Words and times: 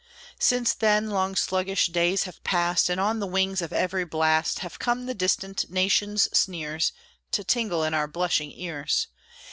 Since 0.39 0.73
then 0.73 1.11
long 1.11 1.35
sluggish 1.35 1.85
days 1.89 2.23
have 2.23 2.43
passed, 2.43 2.89
And 2.89 2.99
on 2.99 3.19
the 3.19 3.27
wings 3.27 3.61
of 3.61 3.71
every 3.71 4.03
blast 4.03 4.57
Have 4.65 4.79
come 4.79 5.05
the 5.05 5.13
distant 5.13 5.69
nations' 5.69 6.27
sneers 6.35 6.91
To 7.33 7.43
tingle 7.43 7.83
in 7.83 7.93
our 7.93 8.07
blushing 8.07 8.51
ears. 8.51 9.09